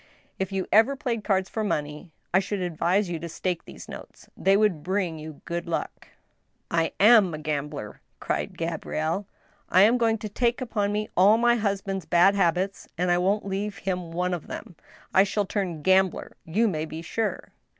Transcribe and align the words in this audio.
If 0.39 0.51
you 0.51 0.65
ever 0.71 0.95
played 0.95 1.23
cards 1.23 1.47
for 1.47 1.63
money, 1.63 2.09
I 2.33 2.39
should 2.39 2.59
advise 2.59 3.07
you 3.07 3.19
to 3.19 3.29
stake 3.29 3.65
these 3.65 3.87
notes; 3.87 4.27
they 4.35 4.57
would 4.57 4.81
bring 4.81 5.19
you 5.19 5.43
good 5.45 5.67
luck." 5.69 6.07
"I 6.71 6.93
am 6.99 7.35
a, 7.35 7.37
gambler!" 7.37 8.01
cried 8.19 8.57
Gabrielle;" 8.57 9.27
I 9.69 9.81
am 9.81 9.99
going 9.99 10.17
to 10.17 10.27
take 10.27 10.59
upon 10.59 10.91
me 10.91 11.07
all 11.15 11.37
my 11.37 11.53
husband's 11.53 12.05
bad 12.07 12.33
habits, 12.33 12.87
and 12.97 13.11
I 13.11 13.19
won't 13.19 13.45
leave 13.45 13.77
him 13.77 14.09
one 14.09 14.33
of 14.33 14.47
them! 14.47 14.75
I 15.13 15.23
shall 15.23 15.45
turn 15.45 15.83
gambler, 15.83 16.35
you 16.45 16.67
may 16.67 16.85
be 16.85 17.03
sure." 17.03 17.49